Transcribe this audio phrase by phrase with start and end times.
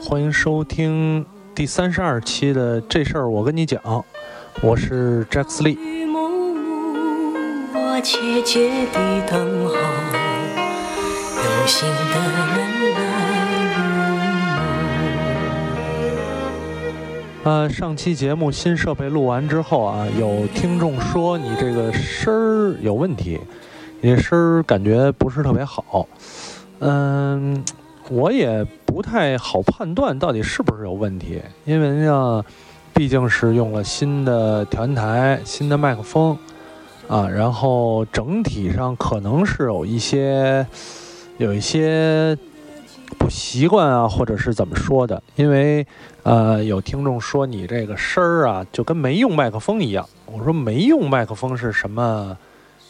[0.00, 1.26] 欢迎收听
[1.56, 3.80] 第三十二期的这事儿我跟你讲，
[4.62, 5.76] 我是 Jack Lee。
[17.42, 23.40] 呃，上期节目新设备录完之后啊，有听众说你这个声儿有问题，
[24.00, 26.06] 你这声儿感觉不是特别好。
[26.78, 27.64] 嗯，
[28.08, 32.42] 我也不太好判断到底是不是有问题，因为呢，
[32.94, 36.36] 毕竟是用了新的调音台、新的麦克风
[37.06, 40.66] 啊，然后整体上可能是有一些
[41.36, 42.36] 有一些
[43.18, 45.22] 不习惯啊，或者是怎么说的？
[45.36, 45.86] 因为
[46.22, 50.08] 呃，有听众说你这个声儿啊，就跟没用麦克风一样。
[50.24, 52.36] 我说没用麦克风是什么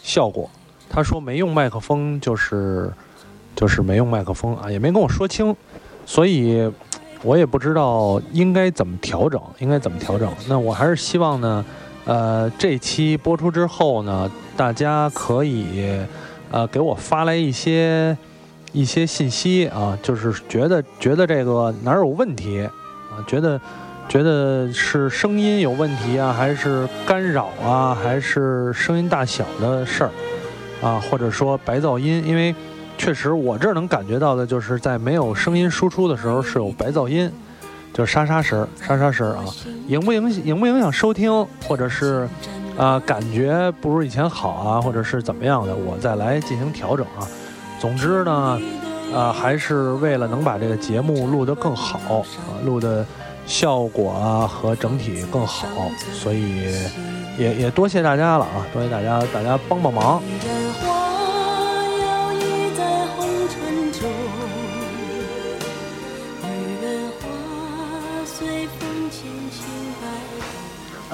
[0.03, 0.49] 效果？
[0.89, 2.91] 他说没用麦克风就是。
[3.57, 5.57] 就是没用麦克风啊，也没跟我说清，
[6.09, 6.67] 所以
[7.23, 10.27] 我也不知道应该怎么调整，应该怎么调整。
[10.49, 11.63] 那我还是希望呢，
[12.07, 16.01] 呃，这期播出之后呢，大家可以
[16.51, 18.17] 呃给我发来一些
[18.73, 23.61] 一些信息啊，就是觉得觉得这个哪有问题啊，觉得
[24.09, 30.11] 觉得是声音有问题啊，还是干扰啊，还是声音大小的事儿
[30.81, 32.55] 啊，或者说白噪音，因为。
[32.99, 37.31] 确实，我这儿能感觉到的就是在没有声音输出的时候是有白噪音，
[37.95, 39.45] 就是沙沙声、沙沙声啊，
[39.87, 42.29] 影不影影不影响收听，或者是
[42.77, 47.25] 啊感觉不如以前好啊，或者是怎么样的，我再来进行调整啊。
[47.81, 48.61] 总之呢，
[49.15, 53.07] 啊还是为了能把这个节目录得更好啊，录的
[53.47, 55.67] 效果啊和整体更好，
[56.13, 56.73] 所以
[57.39, 60.21] 也也多谢大家了啊，多谢大家，大家帮帮忙。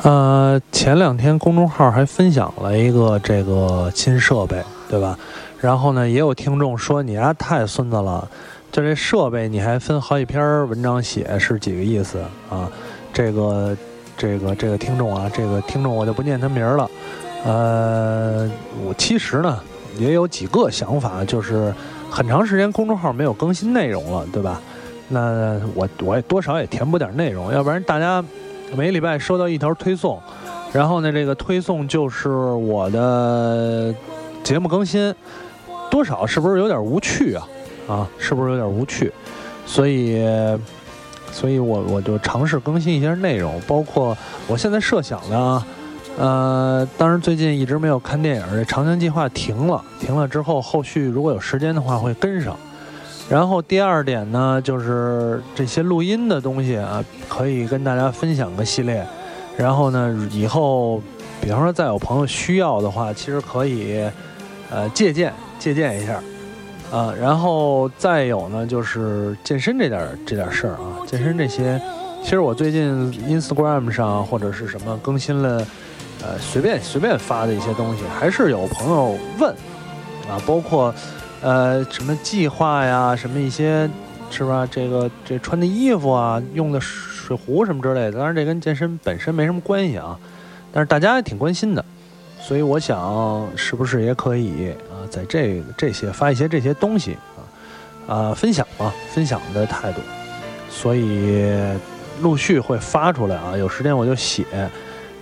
[0.05, 5.19] 呃，前两天公众号还分享了一个这个新设备，对吧？
[5.59, 8.29] 然后呢，也有听众说你丫太孙子了，
[8.71, 12.19] 就这设备你还分好几篇文章写，是几个意思
[12.51, 12.71] 啊？
[13.15, 13.75] 这个
[14.15, 16.91] 这个这个听众啊，这个听众我就不念他名了。
[17.47, 18.47] 呃，
[18.87, 19.59] 我其实呢
[19.97, 21.73] 也有几个想法，就是
[22.11, 24.61] 很长时间公众号没有更新内容了，对吧？
[25.09, 28.23] 那我我也多少也填补点内容，要不然大家。
[28.77, 30.21] 每礼拜收到一条推送，
[30.73, 33.95] 然后呢，这个推送就是我的
[34.43, 35.15] 节目更新，
[35.91, 37.49] 多少是不是有点无趣啊？
[37.87, 39.13] 啊，是不是有点无趣？
[39.67, 40.25] 所以，
[41.31, 44.17] 所以我我就尝试更新一些内容，包括
[44.47, 45.67] 我现在设想的啊，
[46.19, 52.57] 呃，当然最近一直没有看电影，这长江计划停了，停了之后，后续如果有时间的话会跟上。
[53.27, 59.05] 然后第二点呢，就是这些录音的东西啊，可以跟大家分享个系列。
[59.57, 61.01] 然后呢，以后
[61.41, 64.07] 比方说再有朋友需要的话，其实可以
[64.71, 66.21] 呃借鉴借鉴一下
[66.93, 67.15] 啊。
[67.19, 71.81] 然后再有呢，就是健身这点这点事儿啊，健身这些，
[72.23, 75.67] 其实我最近 Instagram 上或者是什么更新了，
[76.21, 79.51] 呃随便随便发的一些东西，还是有朋友问
[80.29, 80.95] 啊，包括。
[81.45, 83.87] 呃，什么计划呀，什么一些，
[84.31, 84.67] 是吧？
[84.71, 90.19] 这个这穿的衣服啊，用的水壶什么之类的，当然这跟健身本身没什么关系啊，
[90.73, 91.85] 但是大家也挺关心的，
[92.41, 97.19] 所以我想是不是也可以啊，在这这些发一些这些东西
[98.09, 100.01] 啊，啊，分享嘛，分享的态度，
[100.71, 101.53] 所以
[102.23, 104.47] 陆续会发出来啊，有时间我就写。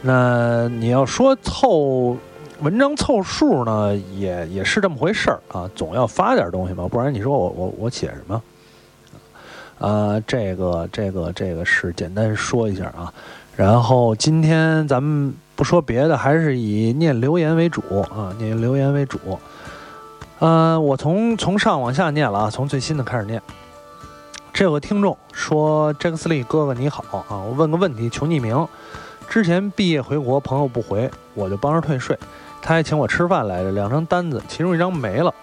[0.02, 2.16] 那你要说凑。
[2.62, 8.42] 文章凑数呢，也也是这么回事儿啊，总要发点东西嘛，不然你说我我我写什么？
[9.80, 13.12] 啊，这个这个这个是简单说一下啊，
[13.56, 19.18] 然后今天咱们不说别的，还是以念留言为主啊，念留言为主。
[20.38, 23.42] 嗯，我从从上往下念了啊，从最新的开始念。
[24.52, 28.68] 这有个听众说：“杰克斯利哥哥你好啊，我问个问题，求匿名。
[29.28, 32.16] 之前毕业回国，朋友不回，我就帮着退税。”
[32.62, 35.34] 他还请我吃饭来着，两张单子，其中一张没了，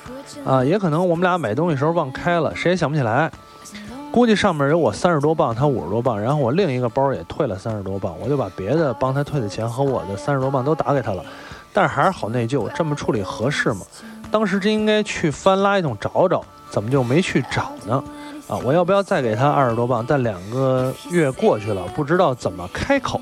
[0.46, 3.30] 啊，也可能我们俩买东西时候忘开了，谁也想不起来。
[4.12, 11.24] 估计上面有我三十多磅，他五十多磅，然后我另一个包也退了三十多磅，我就把别的帮他退的钱和我的三十多磅都打给他了。
[11.72, 13.82] 但是还是好内疚，这么处理合适吗？
[14.32, 18.04] 当时真应该去翻垃圾桶找找，怎么就没去找呢？
[18.48, 20.04] 啊，我要不要再给他二十多磅？
[20.08, 23.20] 但两个月过去了，不知道怎么开口。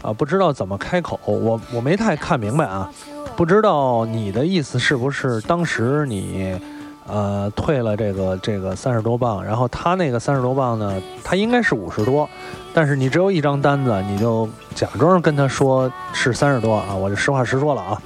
[0.00, 2.90] 啊，不知道怎么开口，我我没太看明白啊，
[3.36, 6.58] 不知道你的意思是不是当时你
[7.06, 12.28] 呃，退了这个这个三十多磅，然后他那个三十多磅呢，他应该是五十多，
[12.72, 18.00] 但是你只有一张单子，你就假装跟他说是三十多啊，我就实话实说了啊，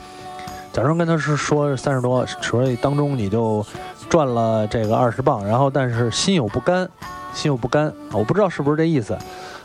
[0.72, 3.64] 假装跟他是说三十多，所以当中你就
[4.08, 6.88] 赚了这个二十磅，然后但是心有不甘，
[7.34, 9.16] 心有不甘啊，我不知道是不是这意思，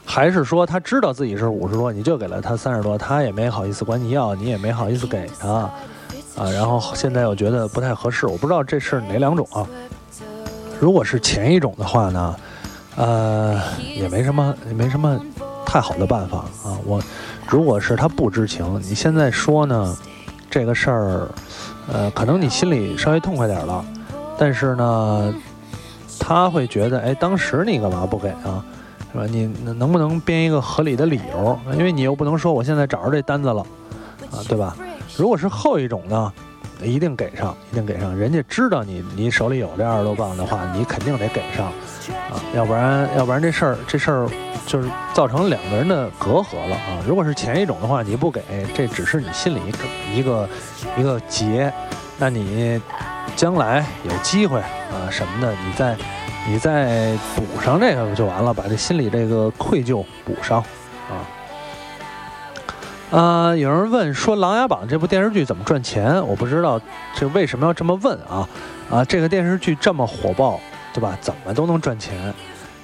[0.06, 5.70] 还是说他知道自己是五十多，你就给了他三十多，他也没好意思管你要，你也没好意思给他。
[6.38, 9.68] 啊，然后现在又觉得不太合适，我不知道这是哪两种啊。
[10.80, 12.36] 如果是前一种的话呢，
[12.96, 13.62] 呃，
[13.96, 15.20] 也没什么，也没什么
[15.66, 16.78] 太好的办法啊。
[16.86, 17.02] 我
[17.48, 19.96] 如果是他不知情，你现在说呢，
[20.50, 21.28] 这个事儿，
[21.92, 23.86] 呃，可能你心里稍微痛快点了，
[24.38, 25.34] 但是呢，
[26.18, 28.64] 他会觉得，哎，当时你干嘛不给啊？
[29.12, 29.26] 是吧？
[29.30, 31.60] 你能不能编一个合理的理由？
[31.74, 33.62] 因为你又不能说我现在找着这单子了，
[34.32, 34.76] 啊，对吧？
[35.18, 36.32] 如果是后一种呢，
[36.82, 38.16] 一定给上，一定给上。
[38.16, 41.68] 人家知道你你手里有这二十多磅的话，你肯定得给上，
[42.32, 44.30] 啊，要不然要不然这事儿这事儿
[44.66, 47.04] 就是造成两个人的隔阂了啊。
[47.06, 48.42] 如果是前一种的话，你不给，
[48.74, 49.60] 这只是你心里
[50.16, 50.50] 一个
[50.98, 51.72] 一个结，
[52.18, 52.80] 那你
[53.36, 55.98] 将来有机会啊什么的，你再
[56.48, 60.64] 你再补上这个不就完了，把这心里这个愧疚补上。
[63.12, 66.26] 啊，有人问说《琅琊榜》这部电视剧怎么赚钱？
[66.26, 66.80] 我不知道
[67.14, 68.48] 这为什么要这么问啊？
[68.90, 70.58] 啊，这个电视剧这么火爆，
[70.94, 71.18] 对吧？
[71.20, 72.34] 怎么都能赚钱？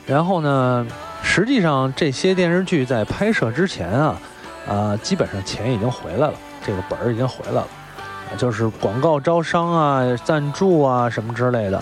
[0.06, 0.86] 然后呢，
[1.24, 4.20] 实际上这些电视剧在拍摄之前啊，
[4.68, 6.34] 啊，基本上钱已经回来了，
[6.66, 7.68] 这个本儿已经回来了，
[8.38, 11.82] 就是广告招商啊、赞助啊什么之类的。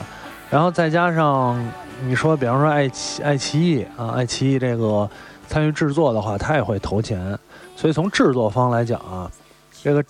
[0.50, 1.58] 然后再加上
[2.06, 5.10] 你说，比方说爱奇爱奇艺啊，爱奇艺这个
[5.48, 7.38] 参与制作的话，他也会投钱。
[7.76, 9.30] 所以从制作方来讲啊，
[9.84, 10.04] 这个，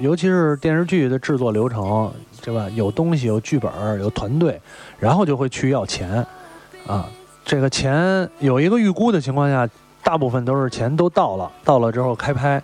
[0.00, 2.10] 尤其是电视剧的制作流程，
[2.40, 2.66] 对吧？
[2.70, 4.60] 有东西，有剧本，有团队，
[4.98, 6.24] 然后就会去要钱，
[6.86, 7.06] 啊，
[7.44, 9.68] 这个钱有一个预估的情况下，
[10.02, 12.62] 大部分都是钱都到了，到了之后开拍，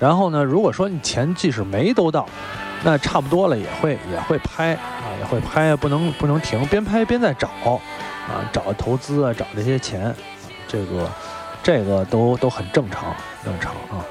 [0.00, 2.26] 然后呢，如果说你钱即使没都到，
[2.82, 7.48] 那差不多了也会也会拍啊，也会拍，不能不能停，边拍边在找，
[8.28, 10.14] 啊，找投资啊，找这些钱，
[10.68, 11.08] 这个。
[11.62, 13.12] 这个都都很正常，
[13.44, 14.06] 正常啊。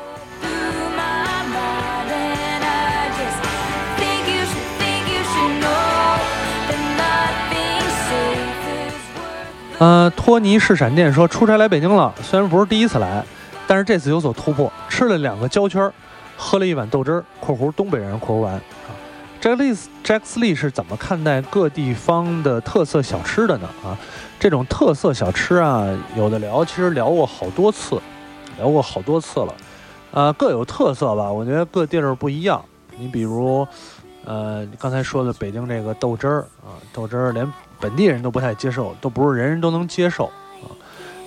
[9.78, 13.24] 呃，托尼是闪电说出差来北京了，虽然不是第一次来，
[13.66, 15.90] 但是这次有所突破，吃了两个胶圈，
[16.38, 18.62] 喝了一碗豆汁儿（括弧东北人）（括弧完）。
[19.42, 23.70] Jack Lee Jack Lee 是怎么看待各地方的特色小吃的呢？
[23.84, 23.98] 啊？
[24.40, 28.02] 这种特色小吃啊，有的聊，其实聊过好多次，
[28.58, 29.54] 聊过好多次了，
[30.12, 31.32] 呃，各有特色吧。
[31.32, 32.64] 我觉得各地儿不一样。
[32.98, 33.68] 你比如，
[34.24, 40.26] 呃，刚才说的北京这个豆汁儿啊，豆汁儿连本地人都不太接受，都不是人人都能接受
[40.64, 40.74] 啊。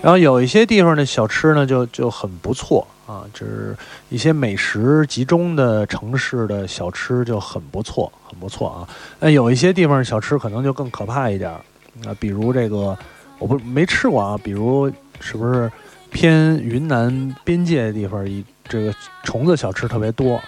[0.02, 3.74] 然后有一些地方的小吃呢，就就很不错啊，就是
[4.10, 8.88] 一些美食集中的城市的小吃就很不错，很不错啊。
[9.18, 11.50] 那有一些地方小吃可能就更可怕一点。
[11.50, 12.96] 啊，比如这个，
[13.38, 14.38] 我不没吃过啊。
[14.44, 15.72] 比如是不是
[16.10, 20.44] 偏云南边界的地方，一这个虫子小吃特别多啊？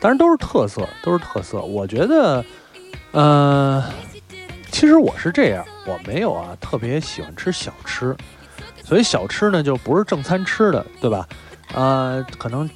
[0.00, 1.62] 当然都是特色，都是特色。
[1.62, 2.44] 我觉得，
[3.12, 3.84] 呃，
[4.72, 8.14] 其实我是这样，我没有啊特别喜欢吃小吃，
[8.82, 11.26] 所以小吃呢就不是正餐吃的，对吧？
[11.74, 12.68] 啊，可能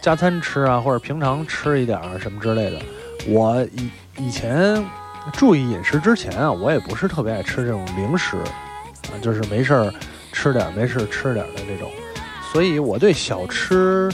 [0.00, 2.80] 加餐吃啊，或者平常吃一点什么之类的。
[3.26, 4.84] 我以以前。
[5.34, 9.94] 注意饮食之前啊，我也不是特别爱吃这种零食，啊，就是没事儿
[10.32, 11.88] 吃点儿，没事儿吃点儿的这种，
[12.52, 14.10] 所以我对小吃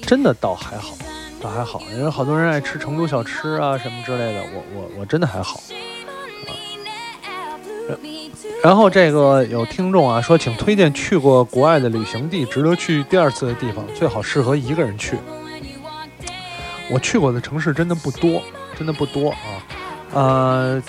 [0.00, 0.96] 真的倒还好，
[1.42, 5.60] 倒还好，因为好多人爱吃成都小吃啊什么之类的，我我我真的还好。
[8.66, 15.16] 然后这个有听众啊说，请推荐去过国外的旅行地，值得去第二次的地方，最好适合一个人去。
[16.90, 18.42] 我去过的城市真的不多，
[18.76, 19.38] 真的不多啊。
[20.12, 20.82] 呃，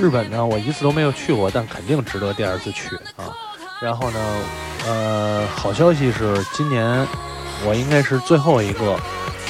[0.00, 3.30] 日本呢，我一次都没有去过，但肯定值得第二次去啊。
[3.80, 4.18] 然后呢，
[4.84, 7.06] 呃，好消息是今年
[7.64, 8.94] 我应该是最后一个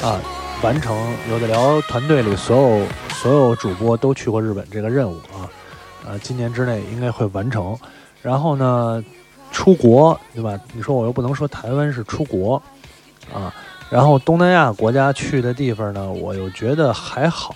[0.03, 0.21] 啊，
[0.61, 0.95] 完成
[1.31, 5.19] 有的聊团队里所有所有主播都去过日本这个任务。
[6.05, 7.77] 呃，今年之内应该会完成。
[8.21, 9.03] 然后呢，
[9.51, 10.59] 出国对吧？
[10.73, 12.61] 你说我又不能说台湾是出国
[13.33, 13.53] 啊。
[13.89, 17.55] 然后东南亚国家去的地方呢，我又觉得还好。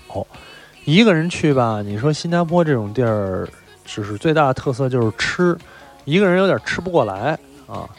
[0.86, 3.48] 一个人去吧，你说新加坡这种地儿，
[3.86, 5.58] 就是最大的特色就是吃，
[6.06, 7.38] 一个人有点吃不过来
[7.68, 7.90] 啊。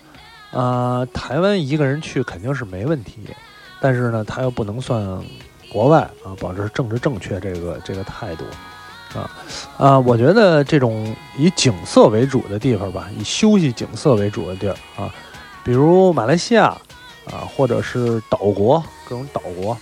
[0.53, 3.21] 呃，台湾一个人去肯定是没问题，
[3.81, 5.05] 但是呢，他又不能算
[5.71, 8.45] 国外啊，保持政治正确这个这个态度。
[9.15, 9.31] 啊
[9.77, 15.13] 啊，我觉得这种以景色为主的地方吧，以休息景色为主的地儿啊，
[15.65, 16.67] 比如马来西亚
[17.27, 19.77] 啊，或者是岛国各种岛国，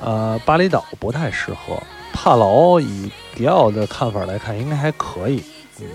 [0.00, 5.42] 呃，巴厘岛不太适合，帕劳以迪奥的看法来看，应该还可以。
[5.80, 5.86] 嗯，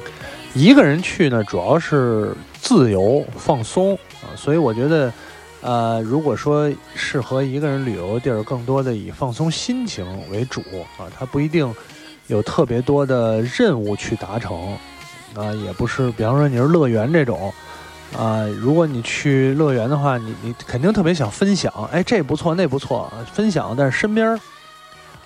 [0.53, 5.11] 一个人去呢，主要是自由放松啊，所以我觉得。
[5.59, 10.61] 呃，如果说适合一个人旅游的地儿，更多的以放松心情为主
[10.99, 11.67] 啊，它不一定
[12.27, 14.77] 有特别多的任务去达成
[15.35, 17.53] 啊，也不是，比方说你是乐园这种
[18.17, 24.39] 啊，如果你去乐园的话，你你肯定特别想分享，哎，这不错，那不错，分享，但是身边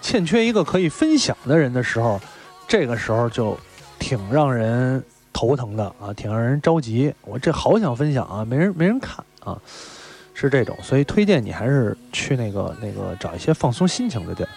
[0.02, 2.20] 欠缺一个可以分享的人的时候，
[2.68, 3.58] 这个时候就
[4.00, 9.60] 挺让人头疼的啊，挺让人着急，我这好想分享啊，没人没人看啊。
[10.34, 14.50] 是这种，所以推荐你还是去那个那个找一些放松心情的地儿。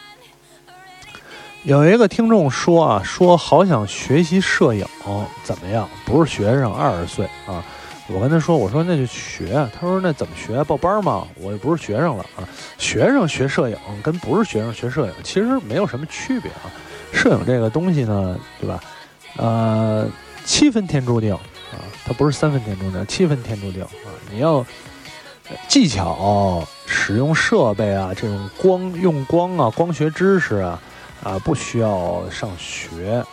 [1.64, 4.86] 有一个听众说啊，说好想学习摄影，
[5.42, 5.88] 怎么样？
[6.04, 7.64] 不是学生，二十岁啊。
[8.06, 9.66] 我跟他说，我说那就学。
[9.72, 10.62] 他说那怎么学？
[10.64, 11.26] 报班吗？
[11.40, 12.44] 我又不是学生了啊。
[12.76, 16.68] 学生学摄影跟不是学生学摄影其实没有什么区别啊。
[17.14, 18.78] 摄影这个东西呢，对吧？
[19.38, 20.06] 呃，
[20.44, 23.88] 七分天注定啊，它不是三分天注定，七分天注定啊。
[24.30, 24.64] 你要。
[25.68, 30.80] 技巧、使用设备啊，这种光用光啊、光学知识啊，
[31.24, 33.24] 啊，不需要上学，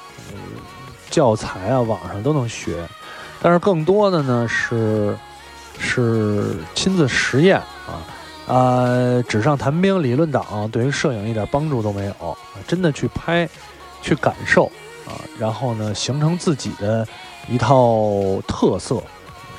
[1.12, 2.84] 教材啊，网上都能学。
[3.40, 5.16] 但是更多的呢是
[5.78, 8.02] 是亲自实验啊，
[8.48, 12.38] 啊，纸上谈兵、理论党，对于摄影一点帮助都没有。
[12.68, 13.48] 真的去拍、
[14.02, 14.66] 去感受
[15.06, 17.08] 啊，然后呢，形成自己的
[17.48, 19.04] 一套特色。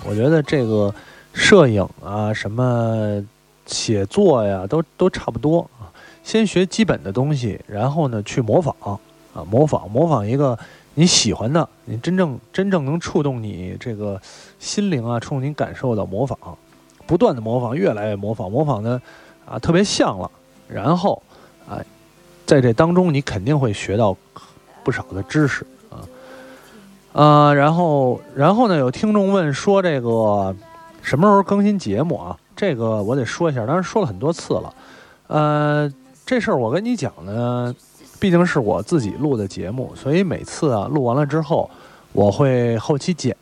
[0.04, 0.92] 我觉得这个。
[1.34, 3.24] 摄影啊，什么
[3.64, 5.66] 写作呀，都都差不多。
[6.22, 8.98] 先学基本的东西，然后呢去模仿啊，
[9.48, 10.58] 模仿模仿一个
[10.94, 14.20] 你喜欢的，你真正真正能触动你这个
[14.58, 16.38] 心灵啊，触动你感受的模仿，
[17.06, 19.00] 不断的模仿，越来越模仿，模仿的
[19.44, 20.30] 啊特别像了。
[20.68, 21.22] 然后
[21.68, 21.78] 啊，
[22.46, 24.16] 在这当中你肯定会学到
[24.82, 26.04] 不少的知识啊
[27.12, 27.54] 啊。
[27.54, 30.54] 然后然后呢，有听众问说这个。
[31.04, 32.38] 什么时候更新节目啊？
[32.54, 34.72] 这个我得说一下，当然说了很多次了。
[35.26, 35.92] 呃，
[36.24, 37.74] 这事儿我跟你讲呢，
[38.18, 41.70] 毕竟是我自己录的节目，所以每次啊录完了之后，
[42.12, 43.36] 我会后期剪，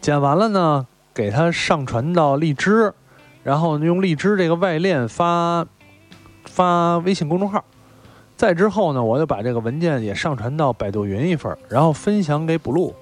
[0.00, 2.92] 剪完了呢给它上传到荔枝，
[3.42, 5.66] 然后用荔枝这个外链发
[6.44, 7.64] 发微信公众号，
[8.36, 12.92] 再之后呢，我就把这个文件也上传到百度云一份，然后分享给 blue。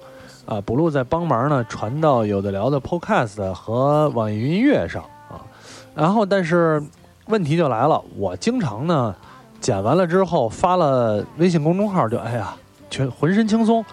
[0.45, 5.45] 啊，补录再帮忙呢，传到有的聊的 Podcast 和网易云音乐上啊。
[5.93, 6.81] 然后，但是
[7.29, 9.15] 问题就来了，我经常呢
[9.61, 12.55] 剪完了之后发了微信公众号，就哎呀，
[12.89, 13.85] 全浑身轻松，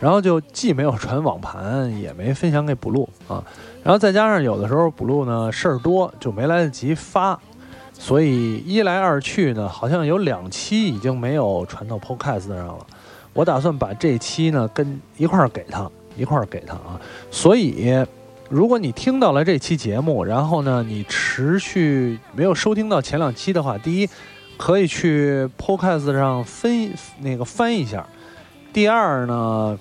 [0.00, 3.44] 然后就既没有传网盘，也没分享给补录啊。
[3.82, 7.38] 然后再加上有的时候补录呢事儿多，就没来得及发，
[7.92, 12.86] 所以一来二去呢，好像有两期已经没有传到 Podcast 上了。
[13.32, 15.88] 我打算把这期呢跟一块儿给他。
[16.16, 18.04] 一块儿给他啊，所以
[18.50, 24.08] 如果你听到了这期节目，然后呢，你持续没有收听到前两期的话，第一，
[24.56, 26.90] 可以去 Podcast 上分
[27.20, 28.00] 那个翻一下；
[28.72, 29.78] 第二呢，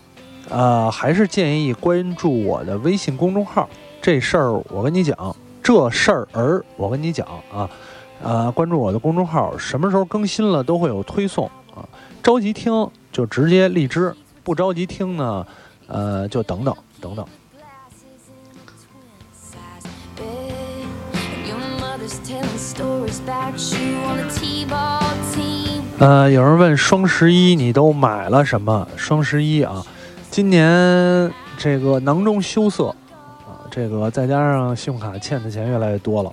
[0.49, 3.69] 呃，还是建议关注我的微信公众号。
[4.01, 7.69] 这事儿我跟你讲，这事儿儿我跟你讲啊，
[8.21, 11.87] 呃，关注我的公众号，什么时候更新了都会有推送啊。
[12.21, 15.47] 着急听就直接荔枝，不着急听呢。
[15.87, 17.25] 呃，就等等等等。
[25.99, 28.87] 呃，有人问双十一你都买了什么？
[28.95, 29.83] 双十一啊，
[30.29, 32.87] 今年这个囊中羞涩
[33.45, 36.31] 啊，这个再加上信用卡欠的钱越来越多了，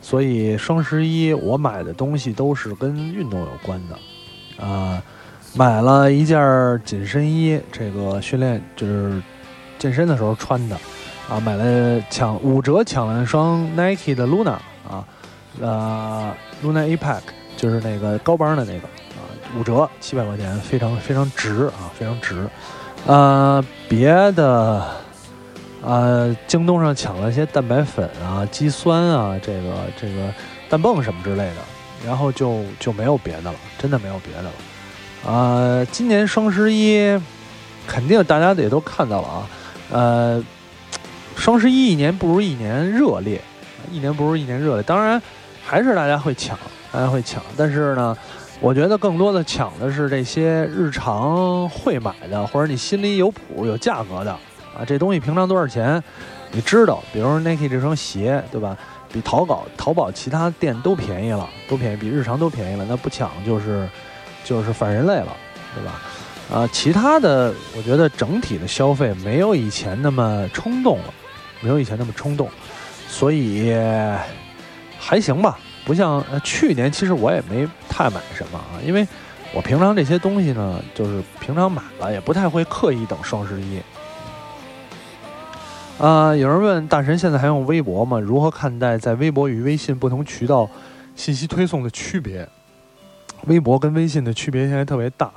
[0.00, 5.02] 所以双十一我买的东西都是跟运动有关的啊。
[5.54, 9.20] 买了一件紧身衣，这个训练就是
[9.78, 10.76] 健身的时候穿的，
[11.28, 14.58] 啊，买了抢五折抢了一双 Nike 的 Luna
[14.88, 15.04] 啊，
[15.60, 17.22] 呃，Luna A Pack
[17.56, 19.26] 就是那个高帮的那个啊，
[19.58, 22.46] 五折七百块钱，非常非常值啊，非常值。
[23.06, 24.86] 呃，别的，
[25.82, 30.32] 呃，京东上抢了一些蛋白粉啊、肌酸啊，这个这个
[30.68, 31.62] 氮泵什么之类的，
[32.06, 34.50] 然后就就没有别的了，真的没有别的了。
[35.32, 37.20] 啊，今年双十一
[37.86, 39.46] 肯定大家也都看到了啊。
[39.90, 40.44] 呃，
[41.34, 43.40] 双十一一年不如一年热烈，
[43.90, 44.82] 一年不如一年热烈。
[44.82, 45.20] 当然，
[45.70, 46.58] 还是大家会抢，
[46.90, 47.40] 大家会抢。
[47.56, 48.16] 但是呢，
[48.58, 54.82] 我觉得更多的抢的是这些日常会买的，或者你心里有谱、有价格的啊。
[54.84, 56.02] 这东西平常多少钱，
[56.50, 57.00] 你知道？
[57.12, 58.76] 比如 Nike 这双鞋，对吧？
[59.12, 62.84] 比淘宝淘宝其他店都便宜了，都便宜，比日常都便宜了。
[62.88, 63.88] 那不抢就是
[64.42, 65.28] 就是反人类了，
[65.76, 66.00] 对吧？
[66.52, 71.14] 啊，其他的我觉得整体的消费没有以前那么冲动了，
[71.60, 72.48] 没有以前那么冲动，
[73.06, 73.72] 所以
[75.00, 75.58] 还行吧。
[75.84, 79.08] 不像去年，其实我也没太买什么啊，因为
[79.52, 83.80] 我平常这些东西呢，就是平常买了也不太会刻意等双十一。
[85.98, 88.20] 啊，有人问大神现在还用微博吗？
[88.20, 90.68] 如何看待在微博与微信不同渠道
[91.16, 92.46] 信息推送的区别？
[93.46, 95.30] 微博跟微信的区别现在特别大。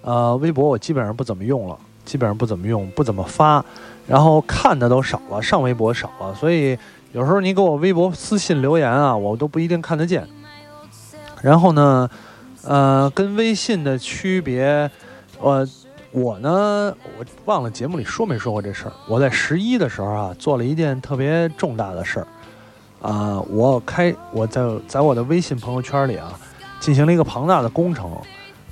[0.00, 3.64] 呃，微博我基本上不怎么用了，基本上不怎么用，不怎么发，
[4.06, 6.78] 然后看的都少了，上微博少了，所以
[7.16, 10.28] 有时候你给我微博私信留言啊，我都不一定看得见。
[11.40, 12.10] 然后呢，
[12.62, 14.90] 呃，跟微信的区别，
[15.40, 15.66] 呃。
[16.12, 18.92] 我呢，我忘了节目里说没说过这事儿。
[19.06, 22.26] 我在十一的时候啊，做了一件特别重大的事儿，
[23.02, 26.32] 啊，我开我在在我的微信朋友圈里啊，
[26.80, 28.10] 进行了一个庞大的工程，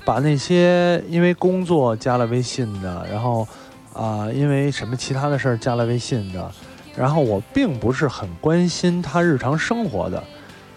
[0.03, 3.47] 把那些因为工作加了微信的，然后
[3.93, 6.51] 啊，因为什么其他的事儿加了微信的，
[6.97, 10.23] 然后我并不是很关心他日常生活的，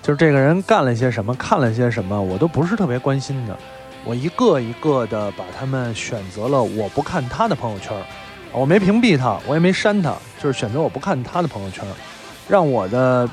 [0.02, 3.56] 就是这个人干了些什么，看了些什么，我都不是特别关心的。
[4.04, 7.96] 我一个一个的把他们选择了，我不看他的朋友圈，
[8.52, 11.84] 我没屏蔽他，我也没删他，就是选择我不看他的朋友圈，
[12.48, 13.28] 让我的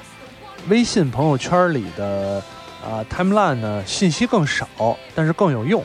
[0.68, 2.42] 微信朋友圈里的
[2.84, 4.68] 啊 timeline 呢信息更少，
[5.14, 5.82] 但是更有用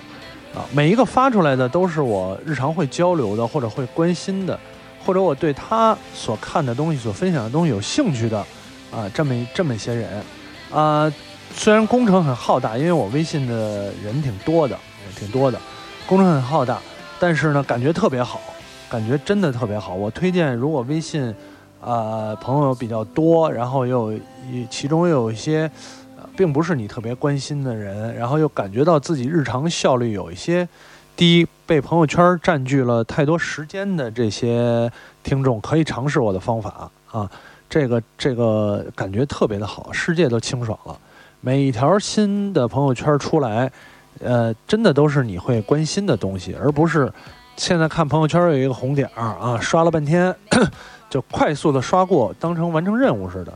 [0.54, 4.58] 啊，每一个发出来的都是我日常会交流的或者会关心的，
[5.04, 8.38] 或者我对他所看的东西、所分享的东西有兴趣的
[8.90, 10.22] 啊，这么这么一些人
[10.72, 11.12] 啊。
[11.52, 14.78] 虽然工程很浩大，因为我微信的人挺多的，
[15.18, 15.58] 挺多的，
[16.06, 16.78] 工程很浩大，
[17.18, 18.40] 但是呢，感觉特别好，
[18.88, 19.94] 感觉真的特别好。
[19.94, 21.34] 我推荐，如果微信，
[21.80, 24.14] 呃，朋友比较多，然后又
[24.70, 25.68] 其中又有一些，
[26.36, 30.68] 并不是你特别关心的人，然后又感觉到自己日常效率有一些
[31.16, 34.90] 第一，被朋友圈占据了太多时间的这些
[35.22, 37.30] 听众，可以尝试我的方法啊，
[37.68, 40.98] 这个这个感觉特别的好，世界都清爽了。
[41.42, 43.70] 每一条新的朋友圈出来，
[44.20, 47.12] 呃，真的都是你会关心的东西，而不是
[47.56, 50.34] 现在看朋友圈有一个红点儿啊，刷了半天
[51.10, 53.52] 就快速的刷过，当成完成任务似的，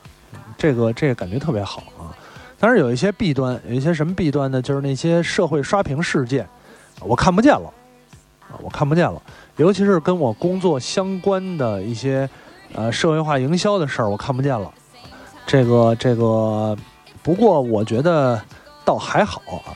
[0.59, 2.13] 这个这个感觉特别好啊。
[2.59, 4.61] 当然有一些弊端，有一些什么弊端呢？
[4.61, 6.49] 就是那些社会刷屏事件，
[7.07, 7.73] 我看不见了
[8.51, 9.21] 啊，我看不见了，
[9.57, 12.29] 尤其是跟我工作相关的一些
[12.73, 14.73] 呃社会化营销的事儿，我看不见了。
[15.47, 16.77] 这个这个。
[17.23, 18.39] 不过我觉得
[18.85, 19.73] 倒还好啊，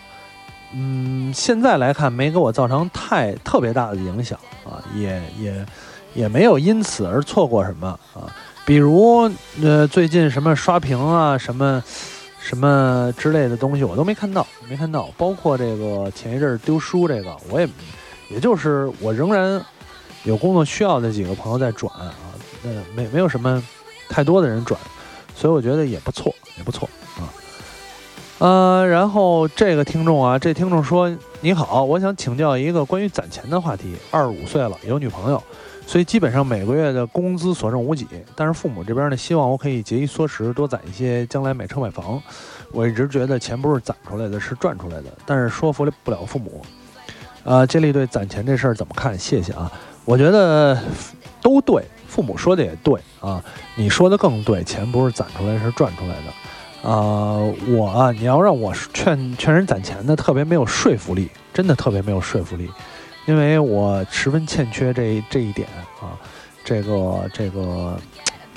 [0.74, 5.66] 嗯，现在来看没给我造成太特别大的影响啊，也也
[6.12, 8.28] 也没有因此而错过什么啊，
[8.66, 9.30] 比如
[9.62, 11.82] 呃最近什么刷屏啊什么
[12.48, 17.68] 什么之类的东西我都没看到，没看到，包括这个前一阵丢书这个我也，
[18.30, 19.62] 也就是我仍然
[20.24, 22.14] 有工作需要的几个朋友在转啊，
[22.64, 23.62] 呃没没有什么
[24.08, 24.80] 太多的人转，
[25.36, 26.88] 所以我觉得也不错，也不错。
[28.38, 33.96] 呃，然后这个听众啊，这听众说：“你好，我想请教一个关于攒钱的话题。
[34.12, 35.42] 二十五岁了，有女朋友，
[35.84, 38.06] 所以基本上每个月的工资所剩无几。
[38.36, 42.22] 但是父母这边呢，希望我可以节衣缩食，多攒一些，将来买车买房。
[42.70, 46.62] 我一直觉得钱不是攒出来的，是赚出来的，但是说服不了父母。
[47.42, 49.18] 呃，建立对攒钱这事儿怎么看？
[49.18, 49.68] 谢谢啊。
[50.04, 50.80] 我觉得
[51.42, 53.42] 都对，父母说的也对啊，
[53.74, 56.32] 你说的更对，钱不是攒出来，是赚出来的。”
[56.88, 62.66] 呃，我啊，你要让我劝劝人攒钱的，特别没有说服力，真的特别没有说服力，
[63.26, 65.68] 因为我十分欠缺这这一点
[66.00, 66.16] 啊，
[66.64, 68.00] 这个这个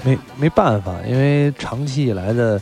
[0.02, 2.62] 没没办法，因为长期以来的，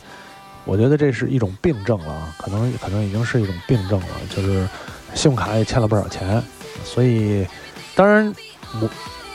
[0.64, 4.68] 我觉得这是一种病症了啊，可能可能已经是一种病症了，就是
[5.14, 6.42] 信用卡也欠了不少钱，
[6.82, 7.46] 所以
[7.94, 8.34] 当然
[8.82, 8.90] 我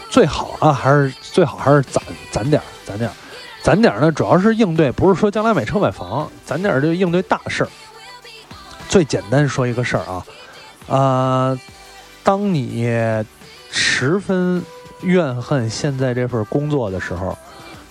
[0.09, 2.97] 最好啊，还是最好还是攒攒点儿攒点。
[2.97, 3.09] 攒点
[3.65, 7.69] 攒点呢，主要是应对，不是说将来买车买房，攒点就应对大事儿。
[8.87, 10.25] 最简单说一个事儿啊，
[10.87, 11.59] 啊，
[12.23, 12.87] 当你
[13.71, 14.61] 十分
[15.01, 17.35] 怨恨现在这份工作的时候，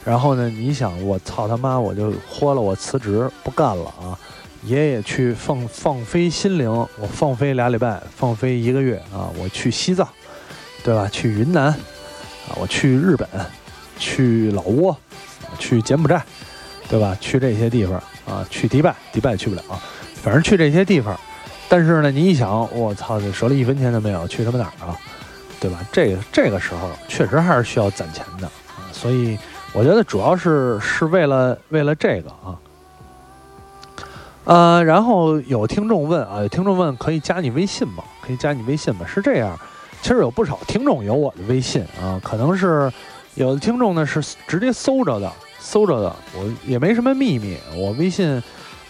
[0.05, 4.15] 然后呢，你想我操他妈，我就豁了，我辞职不干了啊！
[4.63, 9.27] 爷爷去放放飞心灵，我放飞俩礼拜，放飞一个月啊！
[9.37, 10.09] 我去西藏，
[10.85, 11.09] 对吧？
[11.11, 13.29] 去云南啊，我去日本，
[13.99, 14.97] 去老挝。
[15.59, 16.23] 去柬埔寨，
[16.88, 17.17] 对吧？
[17.21, 19.62] 去这些地方啊，去迪拜，迪拜去不了，
[20.23, 21.19] 反正去这些地方。
[21.69, 24.97] 但是呢，你一想，我操，这手里一分钱都没有，去他妈哪儿啊？
[25.61, 25.79] 对吧？
[25.90, 29.38] 这这个时候确实还是需要攒钱的啊，所以
[29.73, 32.59] 我觉得主要是是为了为了这个啊。
[34.45, 38.05] 呃，然后有听众问啊，有听众问可以加你微信吗？
[38.21, 39.07] 可以加你微信吗？
[39.07, 39.59] 是这样，
[40.03, 42.93] 其实有不少听众有我的微信啊，可能是
[43.35, 48.42] 有的听众呢是直接搜着的，搜着的，我也没什么秘密，我微信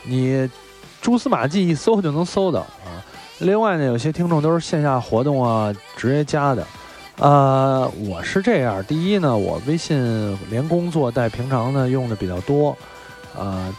[0.04, 0.48] 你
[1.00, 3.02] 蛛丝马迹一搜就能搜到啊。
[3.38, 6.66] 另外呢，有些听众都是线下活动啊直接加的，
[7.18, 12.76] 呃，我是这样，第一呢，我微信连工作带平常呢用的比较多，
[13.36, 13.74] 呃。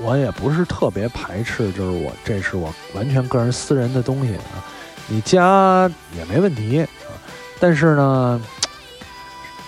[0.00, 4.64] 我也不是特别排斥，就是我这是我完全个人私人的东西啊，
[5.06, 7.12] 你加也没问题啊。
[7.60, 8.40] 但是呢，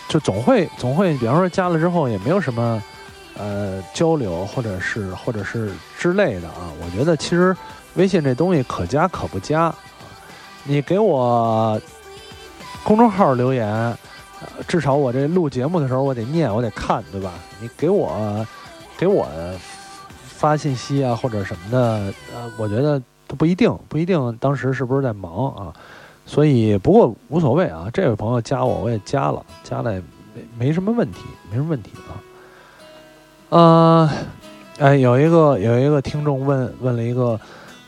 [0.09, 2.83] 就总会总会，比方说加了之后也没有什么
[3.39, 6.71] 呃交流，或者是或者是之类的啊。
[6.83, 7.57] 我觉得其实
[7.95, 9.75] 微信这东西可加可不加。
[10.65, 11.81] 你给我
[12.83, 13.97] 公众号留言，
[14.67, 17.33] 至少我这录节目的时候我得念，我得看，对吧？
[17.61, 18.47] 你给我
[18.97, 19.27] 给我。
[20.37, 25.73] 发信息啊，或者什么的，呃，我觉得都不一定，不一定当时是不是在忙啊，
[26.27, 27.89] 所以不过无所谓啊。
[27.93, 29.93] 这位朋友加我，我也加了，加了
[30.35, 32.13] 没没什么问题，没什么问题啊。
[33.51, 34.11] 呃，
[34.79, 37.39] 哎，有一个有一个听众问问了一个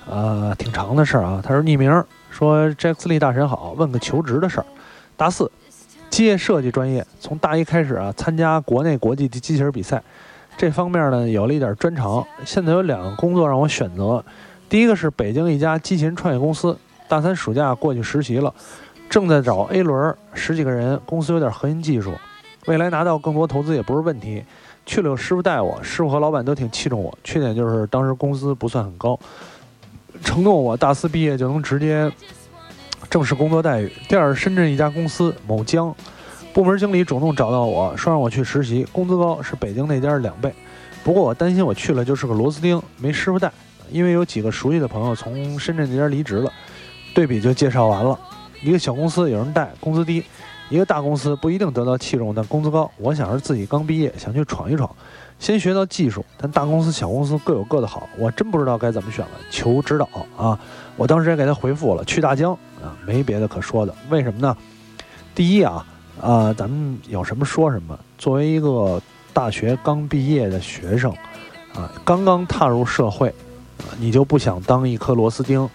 [0.09, 4.67] 呃挺长的事儿啊，他说匿名说杰克斯利大神好，问个求职的事儿，
[5.17, 5.51] 大四，
[6.11, 10.03] 机械设计专业，从大一开始啊参加国内国际的机器人比赛。
[10.57, 14.25] 这方面呢有了一点专长，现在有两个工作让我选择，
[14.69, 18.53] 第一个是北京一家机器人创业公司，大三暑假过去实习了，
[19.09, 22.13] 正在找 A 轮，十几个人，公司有点核心技术，
[22.67, 24.43] 未来拿到更多投资也不是问题。
[24.85, 29.19] 去了有师傅带我，师傅和老板都挺器重我，缺点就是当时工资不算很高，
[30.23, 32.11] 承诺我大四毕业就能直接
[33.11, 33.93] 正式工作待遇。
[34.09, 35.95] 第二，深圳一家公司某江。
[36.53, 40.53] 部门经理主动找到我说让我去实习，工资高，是北京那家两倍。
[41.05, 43.53] 不过我担心我去了就是个螺丝钉，没师傅带。
[43.91, 46.53] 因为有几个熟悉的朋友从深圳那家离职了，
[47.17, 48.19] 对比就介绍完了。
[48.63, 50.23] 一个小公司有人带，工资低；
[50.69, 52.91] 一个大公司不一定得到器重，但工资高。
[52.99, 54.95] 我想是自己刚毕业，想去闯一闯，
[55.39, 56.23] 先学到技术。
[56.37, 60.61] 但大公司、小公司各有各的好，我真不知道该怎么选了，求指导啊！
[60.95, 62.53] 我当时也给他回复了，去大疆
[62.83, 63.95] 啊，没别的可说的。
[64.11, 64.55] 为什么呢？
[65.35, 65.87] 第一啊。
[66.21, 67.99] 啊，咱们有什么说什么。
[68.17, 69.01] 作为一个
[69.33, 71.11] 大学刚毕业的学生，
[71.75, 73.29] 啊，刚刚踏入社会，
[73.79, 75.69] 啊，你就不想当一颗螺丝钉，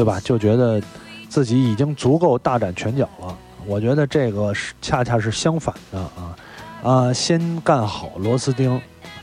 [0.00, 0.18] 对吧？
[0.24, 0.80] 就觉得
[1.28, 3.36] 自己已经足够大展拳脚了。
[3.66, 6.34] 我觉得这个是恰恰是相反的啊
[6.82, 8.80] 啊，先干好螺丝钉，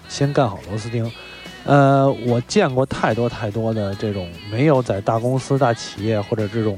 [0.07, 1.11] 先干好螺丝钉。
[1.65, 6.77] 呃，我见过太多太多的这种没有在大公司、大企业或者这种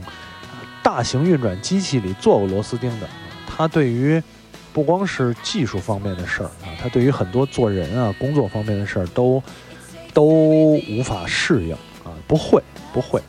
[0.82, 3.08] 大型运转机器里做过螺丝钉的。
[3.46, 4.24] 他对于
[4.72, 9.44] 不光是技术方面的事儿啊，他对于很多做人啊、工作方面的事儿都
[10.14, 11.74] 都无法适应
[12.06, 13.22] 啊，不会不会。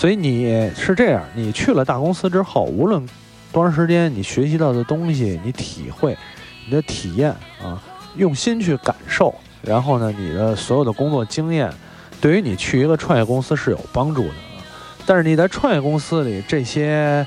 [0.00, 3.06] 所以你是这样，你去了大公司之后，无论
[3.52, 6.16] 多长时间，你学习到的东西，你体会，
[6.64, 7.30] 你的体验
[7.62, 7.78] 啊，
[8.16, 11.70] 用心去感受，然后呢，你的所有的工作经验，
[12.18, 14.34] 对于你去一个创业公司是有帮助的。
[15.04, 17.26] 但是你在创业公司里这些。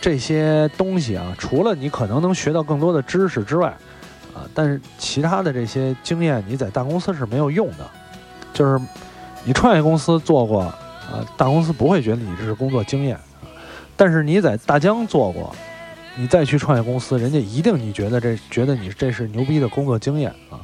[0.00, 3.74] 这些东西啊，除了你可能能学到更多的知识之外，
[4.34, 7.90] 啊，但是其他的这些经验你在大公司是没有用的。
[8.52, 8.78] 就是
[9.44, 10.70] 你创业公司做过，
[11.10, 13.18] 啊，大公司不会觉得你这是工作经验。
[13.96, 15.54] 但是你在大疆做过，
[16.16, 20.58] 你再去创业公司，人家一定你觉得这觉得你这是牛逼的工作经验啊。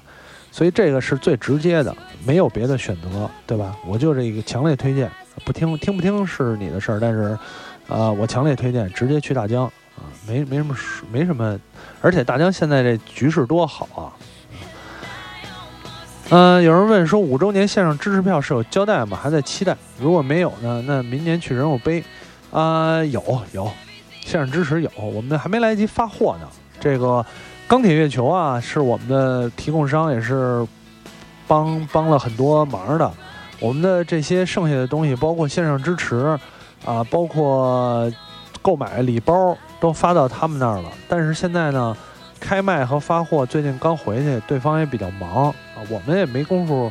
[0.51, 3.77] 所以这个是最直接的，没有别的选择，对吧？
[3.87, 5.11] 我就这个强烈推荐，
[5.45, 7.39] 不听听不听是你的事儿，但是。
[7.89, 9.65] 啊，我强烈推荐直接去大疆
[9.97, 10.77] 啊，没没什么
[11.11, 11.59] 没什么，
[12.01, 14.15] 而且大疆现在这局势多好啊。
[16.33, 19.19] 嗯，有人问说五周年线上支持票是有交代吗？
[19.21, 19.77] 还在期待。
[19.99, 22.05] 如果没有呢，那明年去人偶杯
[22.53, 23.21] 啊，有
[23.53, 23.69] 有
[24.25, 26.47] 线上支持有，我们还没来得及发货呢。
[26.79, 27.25] 这个
[27.67, 30.65] 钢铁月球啊，是我们的提供商，也是
[31.49, 33.11] 帮帮了很多忙的。
[33.59, 36.39] 我们的这些剩下的东西，包括线上支持。
[36.85, 38.11] 啊，包括
[38.63, 41.95] 购买礼包都发到他们那儿了，但是现在呢，
[42.41, 46.91] 开卖和发货最近刚回去，对方也比较忙啊，我们也没工夫，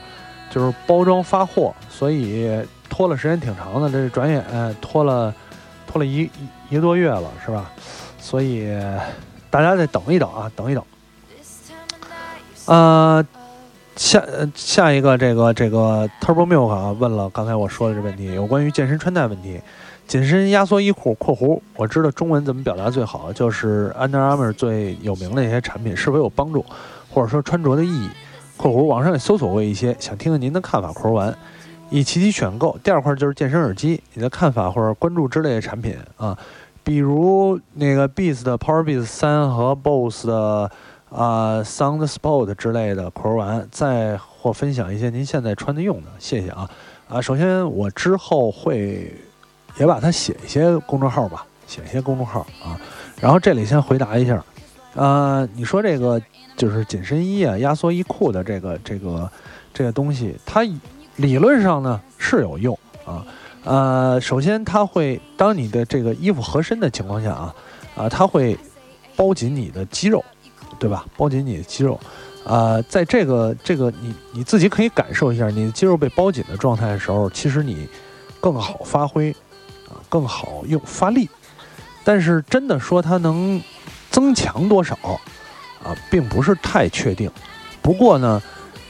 [0.49, 2.49] 就是包装发货，所以
[2.87, 4.43] 拖了时间挺长的，这转眼
[4.79, 5.33] 拖了
[5.87, 6.29] 拖了一
[6.69, 7.71] 一个多月了，是吧？
[8.19, 8.69] 所以
[9.49, 10.83] 大家再等一等啊，等一等。
[12.65, 13.25] 呃，
[13.95, 19.59] 下下一个这个这个 Turbo Milk 啊问了刚才我说的这问题，有关于健身穿戴问题，
[20.09, 26.65] 紧身压缩衣裤（括弧我知道中文怎么表达最好，就是 Under Armour 最有名的一些产品是否有帮助，
[27.11, 28.09] 或者说穿着的意义
[28.57, 31.37] （括弧网上也搜索过一些，想听听您的看法）（括弧完）。
[31.91, 32.75] 以齐齐选购。
[32.83, 36.35] 第二块就是健身耳机，你的看法或者关注之类的产品啊，
[36.83, 40.71] 比如那个 Beats 的 Power Beats 三和 Bose 的
[41.11, 46.67] 啊 Sound Sport 之类的括弧完，再或分享一些您现在穿的用的，谢谢啊
[47.07, 47.21] 啊！
[47.21, 49.13] 首先我之后会
[49.77, 52.79] 也把它写一些公众号吧，写一些公众号啊。
[53.19, 54.43] 然后这里先回答一下，
[54.95, 56.21] 啊，你说这个
[56.55, 59.31] 就是紧身衣啊、压缩衣裤的这个这个
[59.73, 60.61] 这个东西，它。
[61.15, 63.25] 理论上呢是有用啊，
[63.65, 67.55] 呃，首先它会当你的这个衣服合身的情况下啊，
[67.97, 68.57] 啊，它会
[69.17, 70.23] 包紧你的肌肉，
[70.79, 71.05] 对吧？
[71.17, 71.99] 包紧你的肌肉，
[72.45, 77.85] 啊，在这个这个你你自己可以感受一下，你的肌肉被包紧的状态的时候，其实你
[78.39, 79.35] 更好发挥，
[80.09, 81.29] 更好用发力。
[82.03, 83.61] 但是真的说它能
[84.09, 84.95] 增强多少
[85.83, 87.31] 啊，并不是太确定。
[87.81, 88.41] 不过呢，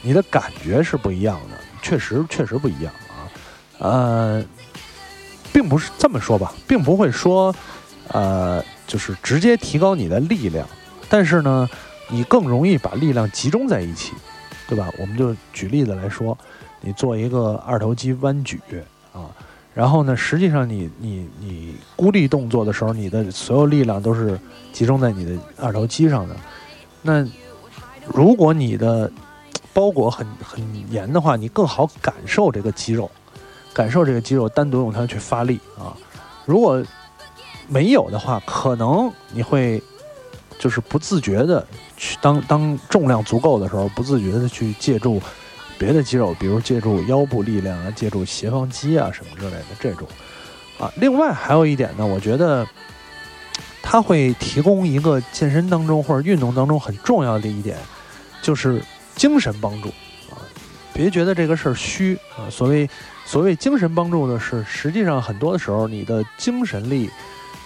[0.02, 1.56] 你的感觉是不一样的。
[1.82, 3.24] 确实，确实不一样啊，
[3.78, 4.44] 呃，
[5.50, 7.54] 并不是这么说吧，并不会说，
[8.08, 10.68] 呃，就是直接提高你的力量，
[11.08, 11.68] 但是呢，
[12.08, 14.12] 你更容易把力量集中在一起，
[14.68, 14.92] 对吧？
[14.98, 16.36] 我们就举例子来说，
[16.82, 18.60] 你做一个二头肌弯举
[19.14, 19.32] 啊，
[19.72, 24.38] 然后呢，实际上你你你孤立动作的时候，你的所有力量都是
[24.72, 26.36] 集中在你的二头肌上的，
[27.02, 27.26] 那
[28.06, 29.10] 如果你的
[29.72, 33.08] 包裹很很严的话，你更好感受这个肌肉，
[33.72, 35.96] 感受这个肌肉单独用它去发力啊。
[36.44, 36.84] 如果
[37.68, 39.80] 没有的话，可能你会
[40.58, 41.64] 就是不自觉的
[41.96, 45.22] 去当当重量足够的时候，不自觉的去借助
[45.80, 50.06] 别的肌肉，比如借助腰部力量啊，借助斜方肌啊什么之类的这种
[50.78, 50.92] 啊。
[50.96, 52.64] 另外还有一点呢，我觉得
[53.82, 57.76] 它会提供一个健身当中或者运动当中很重要的一点，
[58.42, 58.80] 就是。
[59.16, 59.88] 精神帮助
[60.30, 60.40] 啊，
[60.94, 62.48] 别觉得这个事儿虚啊。
[62.48, 62.88] 所谓
[63.26, 67.10] 所谓精神帮助的是，实际上很多的时候，你的精神力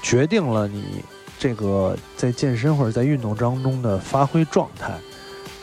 [0.02, 1.04] 决定了你
[1.38, 4.94] 这个在健身或者在运动当中的发挥状态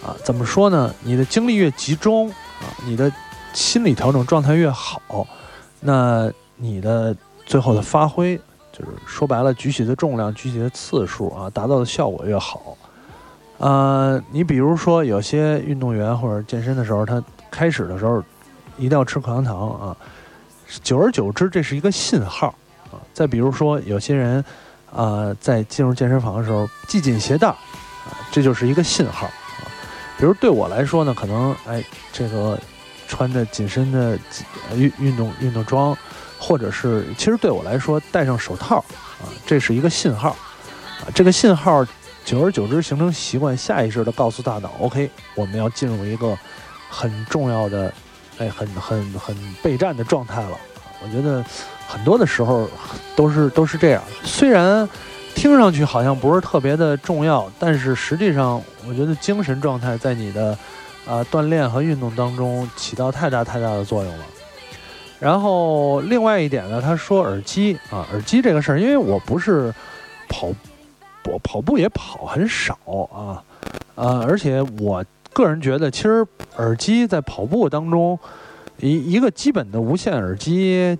[0.03, 0.15] 啊。
[0.23, 0.93] 怎么说呢？
[1.03, 3.11] 你的精力越集中啊，你的
[3.53, 5.27] 心理调整状态越好，
[5.79, 8.37] 那你的最后的发挥，
[8.71, 12.77] 就是说白了，举起的重量、举起的次数啊，达到的效果越好。
[13.57, 18.23] 呃，你比如说有些运动员或者健身的时候，他开始的时候
[18.77, 19.97] 一定要吃口香糖啊，
[20.81, 22.47] 久而久之这是一个信号
[22.91, 22.97] 啊。
[23.13, 24.43] 再比如说有些人
[24.91, 29.29] 啊，在进入健身房的时候系紧鞋带啊，这就是一个信号。
[30.21, 32.55] 比如对我来说呢，可能哎这个
[33.07, 34.17] 穿着紧身的
[34.75, 35.97] 运运动运动装，
[36.37, 38.77] 或者是其实对我来说戴上手套
[39.19, 41.83] 啊，这是一个信号啊，这个信号。
[42.23, 46.37] 久而久之形成习惯，下意识的告诉大脑：“OK，我们要进入一个
[46.87, 47.91] 很重要的、
[48.37, 50.55] 哎，很很很备战的状态了。”
[51.03, 51.43] 我觉得
[51.87, 52.69] 很多的时候
[53.15, 54.03] 都是都是这样。
[54.23, 54.87] 虽然
[55.35, 60.57] 听上去好像不是特别的重要，但是实际上，我觉得精神状态在你的
[61.05, 64.25] 啊锻炼和运动当中起到太大太大的作用了。
[65.19, 69.73] 然后另外一点呢，他说耳机啊，耳机这个事儿，因为我不是
[70.27, 70.49] 跑。
[71.25, 72.75] 我跑步也跑很少
[73.13, 73.43] 啊，
[73.93, 76.25] 呃，而且我个人觉得，其实
[76.57, 78.17] 耳机在跑步当中，
[78.79, 80.97] 一一个基本的无线耳机，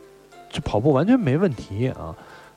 [0.51, 2.15] 就跑步完全没问题啊。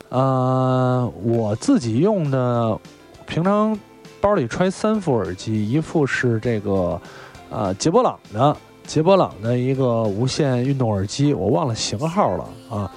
[0.08, 2.78] 呃，我自己用的，
[3.26, 3.76] 平常
[4.20, 7.00] 包里揣三副耳机，一副是这个，
[7.50, 12.90] 呃，杰波朗的，杰波朗的一个无线运动耳机，我忘了型号了啊，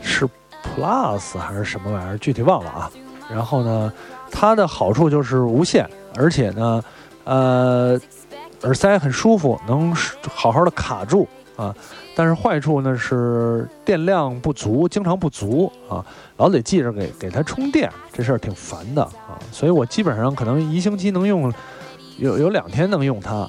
[0.00, 0.28] 是
[0.62, 2.90] Plus 还是什么玩意儿，具体忘了啊。
[3.28, 3.92] 然后呢，
[4.30, 6.84] 它的好处就是无线，而且呢，
[7.24, 7.98] 呃，
[8.62, 11.26] 耳塞很舒服，能好好的卡住
[11.60, 11.74] 啊。
[12.16, 16.04] 但是坏处呢是电量不足，经常不足啊，
[16.36, 19.38] 老得记着给给它充电，这事儿挺烦的啊。
[19.52, 21.52] 所以我基本上可能一星期能用
[22.18, 23.48] 有有两天能用它，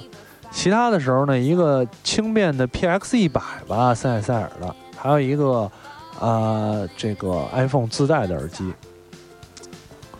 [0.50, 5.70] 其他的时候呢，一个轻便的 PX 一百吧，塞塞尔的，还有一个
[6.18, 8.72] 啊这个 iPhone 自带的耳机。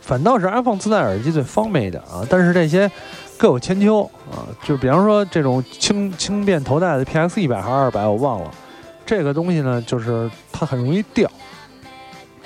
[0.00, 2.90] 反倒是 iPhone 自带耳机最方便一点啊，但是这些
[3.38, 4.47] 各有千秋啊。
[4.64, 8.51] 就比方说这种轻轻便头戴的 PX 一百还是二百，我忘了。
[9.05, 11.31] 这个东西呢，就是它很容易掉，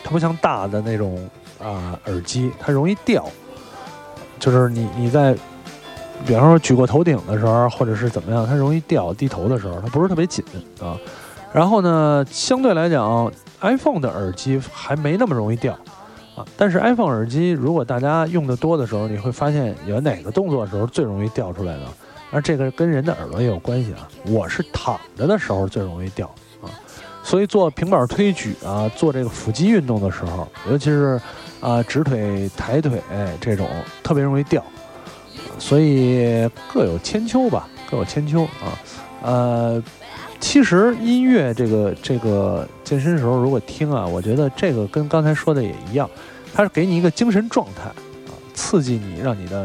[0.03, 1.29] 它不像大的那种
[1.62, 3.25] 啊耳机，它容易掉。
[4.38, 5.37] 就是你你在
[6.27, 9.12] 比方说举过头顶的时候，或者是怎么样，它容易掉。
[9.14, 10.44] 低头的时候，它不是特别紧
[10.81, 10.96] 啊。
[11.53, 15.79] 然后呢，相对来讲，iPhone 的耳机还没那么容易掉
[16.37, 16.46] 啊。
[16.57, 21.87] 但是 iPhone 耳机，如果大家用的多的时候，你会发现有哪个动作的时候最容易掉出来的？
[22.31, 24.09] 而这个跟人的耳朵也有关系啊。
[24.27, 26.27] 我是躺着的时候最容易掉
[26.61, 26.66] 啊，
[27.22, 31.20] 所以做平板推举啊，做这个腹肌运动的时候，尤其是
[31.61, 33.01] 啊直腿、抬腿
[33.40, 33.68] 这种，
[34.03, 34.62] 特别容易掉。
[35.59, 38.77] 所以各有千秋吧，各有千秋啊。
[39.22, 39.83] 呃，
[40.40, 46.09] 其实音乐这个这个健身时候如果听啊，我觉得这个跟刚才说的也一样，
[46.55, 49.62] 它是给你一个精神状态啊，刺激你，让你的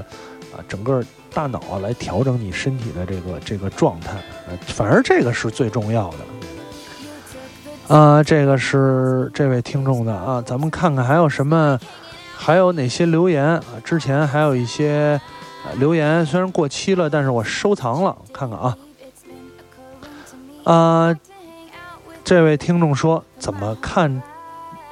[0.54, 1.04] 啊整个
[1.34, 4.18] 大脑啊来调整你身体的这个这个状态。
[4.48, 6.10] 呃，反而这个是最重要
[7.88, 7.96] 的。
[7.96, 11.80] 啊，这个是这位听众的啊，咱们看看还有什么，
[12.36, 13.64] 还有哪些留言啊？
[13.84, 15.20] 之前还有一些。
[15.78, 18.76] 留言虽然过期了，但是我收藏了，看看啊。
[20.64, 21.16] 啊，
[22.24, 24.22] 这位听众说怎么看？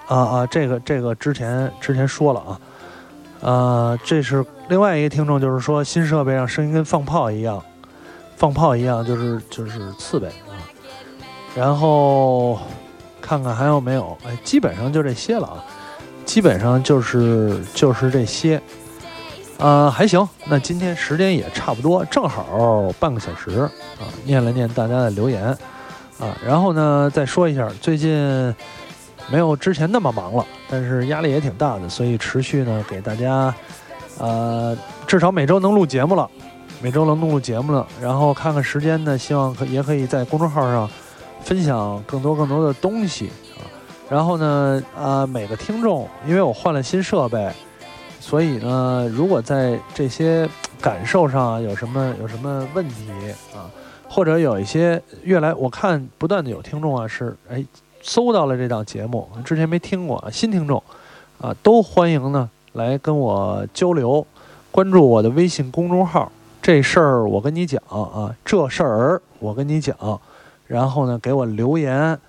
[0.07, 2.59] 啊啊，这个这个之前之前说了啊。
[3.41, 7.63] 呃，这是另外一个听众，就是说新设备让声音跟放炮一样，
[8.35, 10.57] 放炮一样，就是就是刺呗啊。
[11.55, 12.59] 然后
[13.21, 14.17] 看看还有没有？
[14.25, 15.63] 哎，基本上就这些了啊，
[16.25, 18.61] 基本上就是就是这些。
[19.59, 20.27] 呃，还行。
[20.45, 24.07] 那今天时间也差不多，正好半个小时啊。
[24.23, 25.45] 念了念大家的留言
[26.17, 28.55] 啊，然后呢，再说一下，最近
[29.29, 33.53] 没有之前那么忙了，但是压力也挺大的，所以持续呢给大家，
[34.17, 36.29] 呃，至少每周能录节目了，
[36.81, 37.85] 每周能录录节目了。
[38.01, 40.89] 然后看看时间呢，希望可也可以在公众号上
[41.43, 43.67] 分享更多更多的东西啊。
[44.09, 47.51] 然后呢，呃，每个听众，因为我换了新设备。
[48.29, 50.47] 所以呢，如果在这些
[50.79, 53.09] 感受上有什么有什么问题
[53.55, 53.65] 啊，
[54.07, 57.65] 或者有一些越来我看不断的有听众啊是哎
[58.03, 60.83] 搜到了这档节目，之前没听过啊新听众
[61.41, 64.23] 啊都欢迎呢来跟我交流，
[64.69, 69.97] 关注我的微信公众号，这事儿我跟你讲啊，这事儿我跟你讲，
[70.67, 72.19] 然后呢给我留言，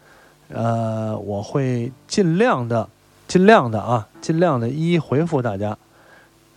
[0.48, 2.88] 呃，我会尽量的。
[3.28, 5.78] 尽量的啊，尽量的一一回复大家，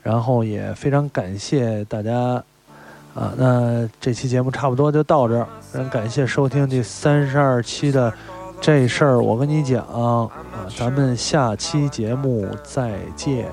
[0.03, 2.13] 然后也非常感谢大家
[3.15, 3.33] 啊。
[3.35, 8.13] 那这期节目差不多就到这儿，非常感谢收听第三十二期的
[8.61, 10.29] 这事儿，我跟你讲啊，
[10.77, 13.47] 咱们下期节目再见。